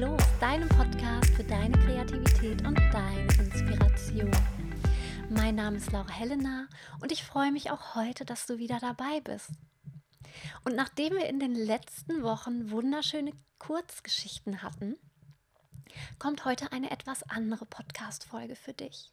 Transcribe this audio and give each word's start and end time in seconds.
los, 0.00 0.22
deinem 0.40 0.66
Podcast 0.70 1.28
für 1.34 1.44
deine 1.44 1.76
Kreativität 1.76 2.66
und 2.66 2.78
deine 2.90 3.28
Inspiration. 3.38 4.30
Mein 5.28 5.56
Name 5.56 5.76
ist 5.76 5.92
Laura 5.92 6.08
Helena 6.08 6.68
und 7.02 7.12
ich 7.12 7.22
freue 7.22 7.52
mich 7.52 7.70
auch 7.70 7.94
heute, 7.96 8.24
dass 8.24 8.46
du 8.46 8.56
wieder 8.56 8.78
dabei 8.80 9.20
bist. 9.20 9.50
Und 10.64 10.74
nachdem 10.74 11.12
wir 11.12 11.26
in 11.26 11.38
den 11.38 11.54
letzten 11.54 12.22
Wochen 12.22 12.70
wunderschöne 12.70 13.32
Kurzgeschichten 13.58 14.62
hatten, 14.62 14.96
kommt 16.18 16.46
heute 16.46 16.72
eine 16.72 16.90
etwas 16.92 17.22
andere 17.24 17.66
Podcast-Folge 17.66 18.56
für 18.56 18.72
dich. 18.72 19.12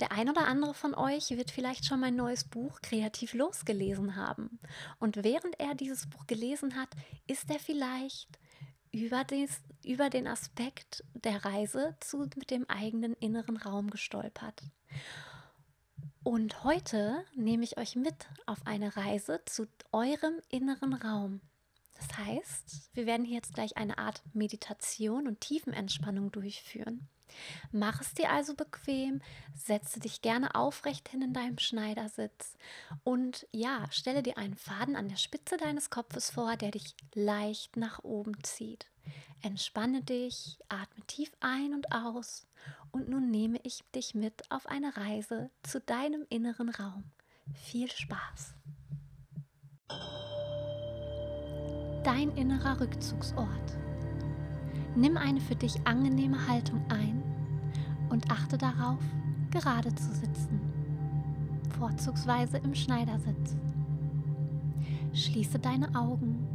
Der 0.00 0.12
ein 0.12 0.30
oder 0.30 0.46
andere 0.46 0.72
von 0.72 0.94
euch 0.94 1.28
wird 1.28 1.50
vielleicht 1.50 1.84
schon 1.84 2.00
mein 2.00 2.16
neues 2.16 2.44
Buch 2.44 2.80
Kreativ 2.80 3.34
losgelesen 3.34 4.16
haben. 4.16 4.60
Und 4.98 5.22
während 5.24 5.60
er 5.60 5.74
dieses 5.74 6.08
Buch 6.08 6.26
gelesen 6.26 6.74
hat, 6.74 6.88
ist 7.26 7.50
er 7.50 7.58
vielleicht 7.58 8.38
über, 8.92 9.24
des, 9.24 9.60
über 9.84 10.10
den 10.10 10.26
Aspekt 10.26 11.04
der 11.14 11.44
Reise 11.44 11.96
zu 12.00 12.26
dem 12.26 12.68
eigenen 12.68 13.14
inneren 13.14 13.56
Raum 13.56 13.90
gestolpert. 13.90 14.62
Und 16.22 16.64
heute 16.64 17.24
nehme 17.34 17.64
ich 17.64 17.78
euch 17.78 17.96
mit 17.96 18.28
auf 18.46 18.58
eine 18.66 18.96
Reise 18.96 19.40
zu 19.46 19.66
eurem 19.92 20.40
inneren 20.50 20.94
Raum. 20.94 21.40
Das 22.00 22.18
heißt, 22.18 22.90
wir 22.94 23.06
werden 23.06 23.26
hier 23.26 23.36
jetzt 23.36 23.54
gleich 23.54 23.76
eine 23.76 23.98
Art 23.98 24.22
Meditation 24.32 25.26
und 25.26 25.40
Tiefenentspannung 25.40 26.32
durchführen. 26.32 27.08
Mach 27.70 28.00
es 28.00 28.14
dir 28.14 28.30
also 28.30 28.54
bequem, 28.54 29.20
setze 29.54 30.00
dich 30.00 30.22
gerne 30.22 30.54
aufrecht 30.54 31.08
hin 31.10 31.22
in 31.22 31.32
deinem 31.32 31.58
Schneidersitz 31.58 32.56
und 33.04 33.46
ja, 33.52 33.86
stelle 33.90 34.22
dir 34.22 34.36
einen 34.36 34.56
Faden 34.56 34.96
an 34.96 35.08
der 35.08 35.16
Spitze 35.16 35.58
deines 35.58 35.90
Kopfes 35.90 36.30
vor, 36.30 36.56
der 36.56 36.72
dich 36.72 36.96
leicht 37.14 37.76
nach 37.76 38.02
oben 38.02 38.42
zieht. 38.42 38.86
Entspanne 39.42 40.02
dich, 40.02 40.58
atme 40.68 41.04
tief 41.06 41.30
ein 41.40 41.74
und 41.74 41.92
aus 41.92 42.46
und 42.90 43.08
nun 43.08 43.30
nehme 43.30 43.60
ich 43.62 43.84
dich 43.94 44.14
mit 44.14 44.50
auf 44.50 44.66
eine 44.66 44.96
Reise 44.96 45.50
zu 45.62 45.80
deinem 45.80 46.26
inneren 46.30 46.70
Raum. 46.70 47.04
Viel 47.54 47.90
Spaß! 47.90 48.54
Dein 52.12 52.30
innerer 52.30 52.80
Rückzugsort. 52.80 53.78
Nimm 54.96 55.16
eine 55.16 55.40
für 55.40 55.54
dich 55.54 55.86
angenehme 55.86 56.48
Haltung 56.48 56.82
ein 56.88 57.22
und 58.08 58.28
achte 58.32 58.58
darauf, 58.58 58.98
gerade 59.52 59.94
zu 59.94 60.12
sitzen, 60.12 60.58
vorzugsweise 61.78 62.56
im 62.58 62.74
Schneidersitz. 62.74 63.56
Schließe 65.12 65.60
deine 65.60 65.94
Augen 65.94 66.48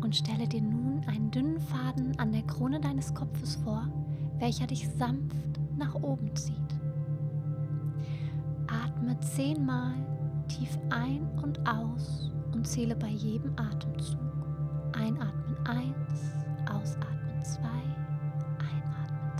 und 0.00 0.14
stelle 0.14 0.46
dir 0.46 0.62
nun 0.62 1.02
einen 1.08 1.32
dünnen 1.32 1.58
Faden 1.58 2.16
an 2.20 2.30
der 2.30 2.42
Krone 2.42 2.78
deines 2.78 3.12
Kopfes 3.12 3.56
vor, 3.56 3.88
welcher 4.38 4.68
dich 4.68 4.88
sanft 4.96 5.58
nach 5.76 5.96
oben 5.96 6.36
zieht. 6.36 6.54
Atme 8.68 9.18
zehnmal 9.22 9.94
tief 10.46 10.78
ein 10.90 11.28
und 11.42 11.68
aus 11.68 12.30
und 12.52 12.64
zähle 12.64 12.94
bei 12.94 13.08
jedem 13.08 13.54
Atemzug. 13.56 14.27
Einatmen 14.92 15.56
1, 15.64 15.94
ausatmen 16.70 17.44
2, 17.44 17.62
einatmen 18.58 19.32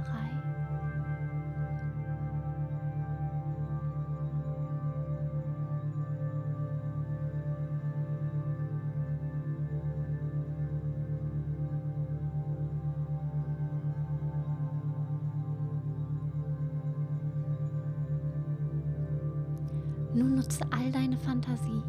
3. 20.13 20.15
Nun 20.15 20.35
nutze 20.37 20.65
all 20.71 20.91
deine 20.93 21.17
Fantasie 21.17 21.83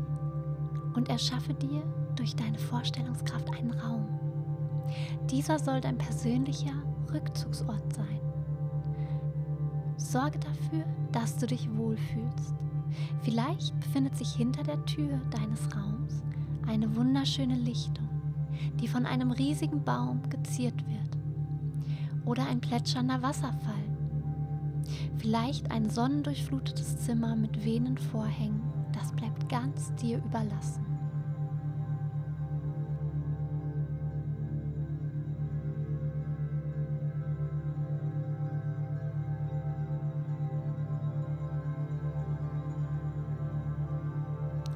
und 0.95 1.09
erschaffe 1.09 1.53
dir 1.53 1.83
durch 2.15 2.35
deine 2.35 2.57
Vorstellungskraft 2.57 3.49
einen 3.51 3.71
Raum. 3.71 4.07
Dieser 5.29 5.59
soll 5.59 5.81
dein 5.81 5.97
persönlicher 5.97 6.73
Rückzugsort 7.13 7.93
sein. 7.93 8.19
Sorge 9.97 10.39
dafür, 10.39 10.85
dass 11.11 11.37
du 11.37 11.45
dich 11.45 11.69
wohlfühlst. 11.75 12.55
Vielleicht 13.21 13.79
befindet 13.79 14.17
sich 14.17 14.33
hinter 14.33 14.63
der 14.63 14.83
Tür 14.85 15.19
deines 15.29 15.61
Raums 15.75 16.23
eine 16.67 16.95
wunderschöne 16.95 17.55
Lichtung, 17.55 18.07
die 18.79 18.87
von 18.87 19.05
einem 19.05 19.31
riesigen 19.31 19.83
Baum 19.83 20.21
geziert 20.29 20.75
wird. 20.87 21.17
Oder 22.25 22.47
ein 22.47 22.61
plätschernder 22.61 23.21
Wasserfall. 23.21 23.73
Vielleicht 25.17 25.71
ein 25.71 25.89
sonnendurchflutetes 25.89 26.99
Zimmer 26.99 27.35
mit 27.35 27.65
wehenden 27.65 27.97
Vorhängen. 27.97 28.68
Das 28.99 29.13
bleibt 29.13 29.47
ganz 29.47 29.95
dir 29.95 30.17
überlassen. 30.17 30.85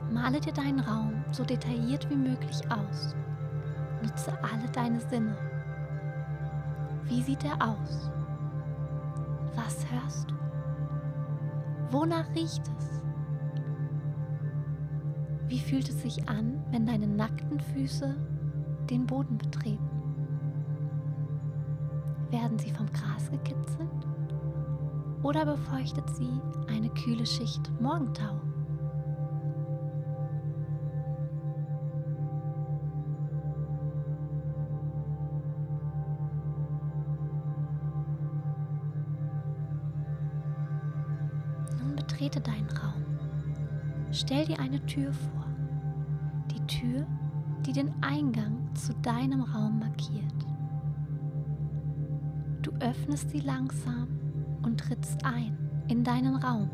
Male 0.09 0.40
dir 0.40 0.53
deinen 0.53 0.79
Raum 0.79 1.25
so 1.31 1.44
detailliert 1.44 2.09
wie 2.09 2.16
möglich 2.16 2.61
aus. 2.72 3.16
Nutze 4.01 4.31
alle 4.41 4.69
deine 4.72 5.01
Sinne. 5.01 5.35
Wie 7.03 7.22
sieht 7.22 7.44
er 7.44 7.55
aus? 7.55 8.09
Was 9.55 9.85
hörst 9.91 10.31
du? 10.31 10.35
Wonach 11.91 12.29
riecht 12.29 12.61
es? 12.78 12.94
Wie 15.53 15.59
fühlt 15.59 15.88
es 15.88 16.02
sich 16.02 16.28
an, 16.28 16.64
wenn 16.72 16.88
deine 16.88 17.06
nackten 17.06 17.59
Füße 17.59 18.16
den 18.90 19.06
Boden 19.06 19.38
betreten? 19.38 19.88
Werden 22.31 22.58
sie 22.58 22.72
vom 22.72 22.88
Gras 22.91 23.30
gekitzelt? 23.30 23.88
Oder 25.22 25.46
befeuchtet 25.46 26.09
sie 26.16 26.41
eine 26.68 26.90
kühle 26.90 27.28
Schicht 27.28 27.72
Morgentau? 27.80 28.41
Betrete 41.96 42.41
deinen 42.41 42.70
Raum. 42.72 43.03
Stell 44.16 44.46
dir 44.46 44.59
eine 44.59 44.79
Tür 44.85 45.12
vor. 45.12 45.46
Die 46.51 46.63
Tür, 46.68 47.07
die 47.66 47.74
den 47.74 47.91
Eingang 48.03 48.69
zu 48.75 48.94
deinem 49.01 49.41
Raum 49.41 49.79
markiert. 49.79 50.24
Du 52.62 52.72
öffnest 52.73 53.31
sie 53.31 53.40
langsam 53.40 54.07
und 54.62 54.79
trittst 54.79 55.25
ein 55.25 55.57
in 55.88 56.03
deinen 56.03 56.35
Raum. 56.35 56.69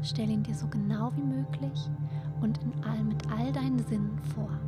Stell 0.00 0.30
ihn 0.30 0.42
dir 0.42 0.54
so 0.54 0.66
genau 0.68 1.12
wie 1.16 1.22
möglich 1.22 1.90
und 2.40 2.58
all, 2.82 3.04
mit 3.04 3.30
all 3.30 3.52
deinen 3.52 3.78
Sinnen 3.80 4.18
vor. 4.34 4.58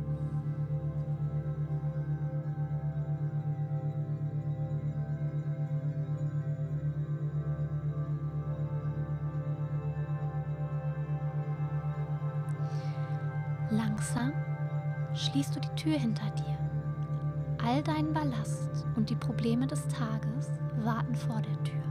Langsam 13.97 14.31
schließt 15.15 15.55
du 15.55 15.59
die 15.59 15.75
Tür 15.75 15.97
hinter 15.97 16.29
dir. 16.29 16.55
All 17.65 17.81
dein 17.81 18.13
Ballast 18.13 18.85
und 18.95 19.09
die 19.09 19.15
Probleme 19.15 19.65
des 19.65 19.87
Tages 19.87 20.51
warten 20.83 21.15
vor 21.15 21.41
der 21.41 21.63
Tür. 21.63 21.81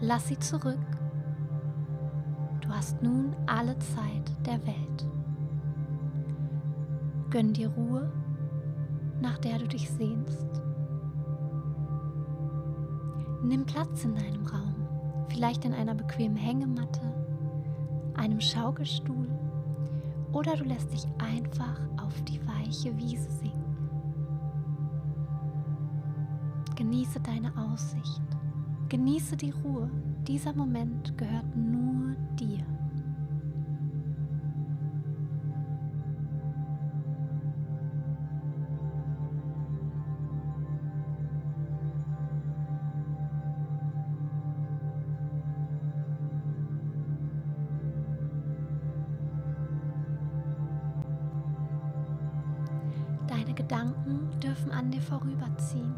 Lass 0.00 0.28
sie 0.28 0.38
zurück. 0.38 0.78
Du 2.62 2.68
hast 2.70 3.02
nun 3.02 3.36
alle 3.44 3.78
Zeit 3.78 4.46
der 4.46 4.66
Welt. 4.66 5.06
Gönn 7.28 7.52
dir 7.52 7.68
Ruhe, 7.68 8.10
nach 9.20 9.36
der 9.36 9.58
du 9.58 9.68
dich 9.68 9.90
sehnst. 9.90 10.62
Nimm 13.42 13.66
Platz 13.66 14.02
in 14.04 14.14
deinem 14.14 14.46
Raum, 14.46 14.88
vielleicht 15.28 15.66
in 15.66 15.74
einer 15.74 15.94
bequemen 15.94 16.38
Hängematte, 16.38 17.02
einem 18.14 18.40
Schaukelstuhl 18.40 19.28
oder 20.32 20.56
du 20.56 20.64
lässt 20.64 20.92
dich 20.92 21.06
einfach 21.18 21.80
auf 22.02 22.20
die 22.22 22.40
weiche 22.46 22.96
Wiese 22.96 23.30
sinken. 23.30 23.62
Genieße 26.76 27.20
deine 27.20 27.52
Aussicht. 27.56 28.22
Genieße 28.88 29.36
die 29.36 29.50
Ruhe. 29.50 29.90
Dieser 30.26 30.52
Moment 30.54 31.16
gehört 31.16 31.56
nur 31.56 31.91
An 54.72 54.90
dir 54.90 55.02
vorüberziehen, 55.02 55.94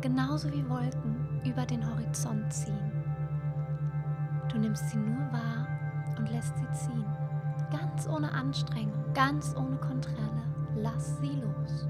genauso 0.00 0.50
wie 0.52 0.66
Wolken 0.68 1.40
über 1.44 1.66
den 1.66 1.84
Horizont 1.86 2.50
ziehen. 2.52 2.92
Du 4.50 4.58
nimmst 4.58 4.88
sie 4.90 4.96
nur 4.96 5.18
wahr 5.32 5.66
und 6.16 6.30
lässt 6.30 6.56
sie 6.56 6.70
ziehen, 6.72 7.04
ganz 7.70 8.08
ohne 8.08 8.32
Anstrengung, 8.32 9.12
ganz 9.12 9.54
ohne 9.56 9.76
Kontrolle. 9.76 10.42
Lass 10.76 11.18
sie 11.18 11.40
los. 11.40 11.88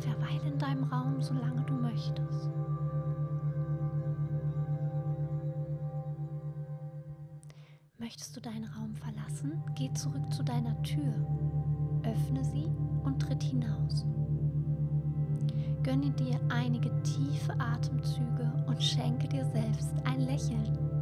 Verweile 0.00 0.48
in 0.52 0.58
deinem 0.58 0.84
Raum, 0.84 1.20
solange 1.20 1.52
du 1.56 1.61
Möchtest 8.12 8.36
du 8.36 8.42
deinen 8.42 8.66
Raum 8.66 8.94
verlassen, 8.94 9.62
geh 9.74 9.90
zurück 9.94 10.30
zu 10.34 10.42
deiner 10.42 10.82
Tür, 10.82 11.14
öffne 12.04 12.44
sie 12.44 12.66
und 13.04 13.18
tritt 13.22 13.42
hinaus. 13.42 14.04
Gönne 15.82 16.10
dir 16.10 16.38
einige 16.50 16.90
tiefe 17.04 17.58
Atemzüge 17.58 18.52
und 18.66 18.82
schenke 18.82 19.26
dir 19.28 19.46
selbst 19.46 19.94
ein 20.04 20.20
Lächeln. 20.20 20.92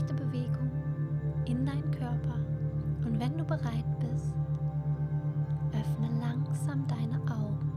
leichte 0.00 0.14
Bewegung 0.14 0.29
in 1.50 1.66
deinen 1.66 1.90
Körper 1.90 2.36
und 3.04 3.18
wenn 3.18 3.36
du 3.36 3.44
bereit 3.44 3.98
bist, 3.98 4.32
öffne 5.72 6.08
langsam 6.20 6.86
deine 6.86 7.20
Augen 7.28 7.72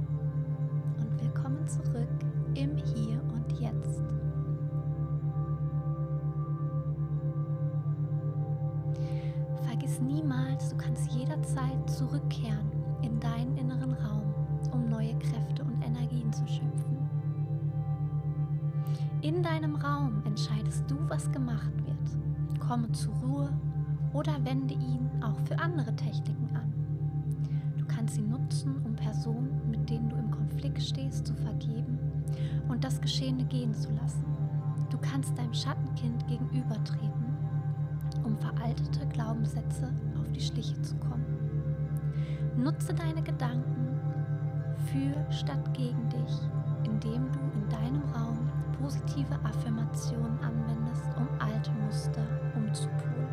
und 1.00 1.20
willkommen 1.20 1.68
zurück 1.68 2.08
im 2.54 2.78
Hier 2.78 3.20
und 3.34 3.52
Jetzt. 3.60 4.04
Vergiss 9.66 10.00
niemals, 10.02 10.70
du 10.70 10.78
kannst 10.78 11.12
jederzeit 11.12 11.90
zurückkehren 11.90 12.72
in 13.02 13.20
deinen 13.20 13.53
deinem 19.64 19.76
Raum 19.78 20.22
entscheidest 20.26 20.84
du, 20.92 20.98
was 21.08 21.32
gemacht 21.32 21.72
wird. 21.86 22.60
Komme 22.60 22.92
zur 22.92 23.14
Ruhe 23.16 23.50
oder 24.12 24.34
wende 24.44 24.74
ihn 24.74 25.10
auch 25.24 25.40
für 25.48 25.58
andere 25.58 25.96
Techniken 25.96 26.50
an. 26.54 26.74
Du 27.78 27.86
kannst 27.86 28.16
sie 28.16 28.22
nutzen, 28.22 28.76
um 28.84 28.94
Personen, 28.94 29.62
mit 29.72 29.90
denen 29.90 30.10
du 30.10 30.18
im 30.18 30.32
Konflikt 30.32 30.82
stehst, 30.84 31.28
zu 31.28 31.34
vergeben 31.36 31.98
und 32.68 32.84
das 32.84 33.00
Geschehene 33.00 33.46
gehen 33.46 33.74
zu 33.74 33.90
lassen. 33.92 34.26
Du 34.90 34.98
kannst 34.98 35.38
deinem 35.38 35.54
Schattenkind 35.54 36.28
gegenübertreten, 36.28 37.38
um 38.26 38.38
veraltete 38.38 39.08
Glaubenssätze 39.08 39.90
auf 40.20 40.30
die 40.34 40.42
Schliche 40.42 40.82
zu 40.82 40.96
kommen. 40.98 41.26
Nutze 42.58 42.94
deine 42.94 43.24
Gedanken 43.24 43.98
für 44.92 45.34
statt 45.34 45.74
gegen 45.74 46.10
dich, 46.10 46.40
indem 46.84 47.32
du 47.32 47.40
in 47.54 47.70
deinem 47.70 48.04
Raum 48.14 48.53
positive 48.84 49.34
Affirmationen 49.46 50.38
anwendest, 50.40 51.06
um 51.16 51.30
alte 51.40 51.72
Muster 51.72 52.28
umzupolen. 52.54 53.30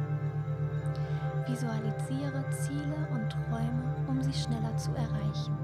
Visualisiere 1.49 2.49
Ziele 2.50 3.08
und 3.11 3.29
Träume, 3.31 4.06
um 4.06 4.23
sie 4.23 4.32
schneller 4.32 4.76
zu 4.76 4.93
erreichen. 4.93 5.58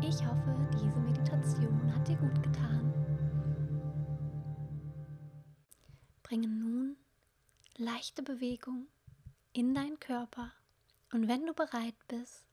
Ich 0.00 0.24
hoffe, 0.24 0.54
diese 0.80 1.00
Meditation 1.00 1.92
hat 1.92 2.06
dir 2.06 2.16
gut 2.16 2.40
getan. 2.40 2.94
Bringe 6.22 6.46
nun 6.46 6.96
leichte 7.78 8.22
Bewegung 8.22 8.86
in 9.52 9.74
deinen 9.74 9.98
Körper 9.98 10.52
und 11.12 11.26
wenn 11.26 11.46
du 11.46 11.52
bereit 11.52 11.96
bist, 12.06 12.46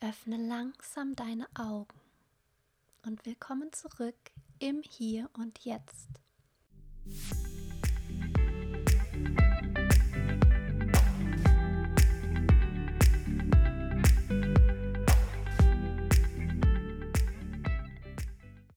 öffne 0.00 0.36
langsam 0.48 1.14
deine 1.14 1.46
Augen 1.54 2.01
und 3.06 3.26
willkommen 3.26 3.72
zurück 3.72 4.14
im 4.58 4.82
Hier 4.82 5.28
und 5.34 5.64
Jetzt. 5.64 6.08